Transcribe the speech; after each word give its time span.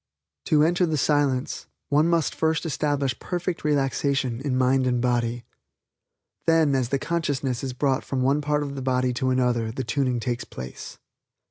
To 0.45 0.63
enter 0.63 0.87
the 0.87 0.97
Silence 0.97 1.67
one 1.89 2.07
must 2.07 2.33
first 2.33 2.65
establish 2.65 3.19
perfect 3.19 3.63
relaxation 3.63 4.41
in 4.43 4.57
mind 4.57 4.87
and 4.87 4.99
body. 4.99 5.45
Then 6.47 6.73
as 6.73 6.89
the 6.89 6.97
consciousness 6.97 7.63
is 7.63 7.73
brought 7.73 8.03
from 8.03 8.23
one 8.23 8.41
part 8.41 8.63
of 8.63 8.73
the 8.73 8.81
body 8.81 9.13
to 9.13 9.29
another 9.29 9.69
the 9.71 9.83
tuning 9.83 10.19
takes 10.19 10.43
place. 10.43 10.97